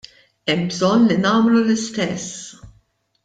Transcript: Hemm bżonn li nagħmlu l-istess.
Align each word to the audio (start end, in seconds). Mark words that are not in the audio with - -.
Hemm 0.51 0.63
bżonn 0.71 1.05
li 1.09 1.17
nagħmlu 1.25 1.61
l-istess. 1.65 2.35